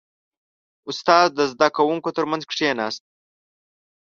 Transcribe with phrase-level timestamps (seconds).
[0.89, 3.03] •استاد د زده کوونکو ترمنځ کښېناست.